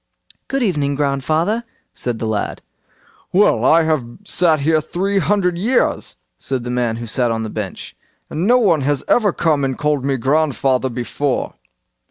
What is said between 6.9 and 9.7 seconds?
who sat on the bench, "and no one has ever come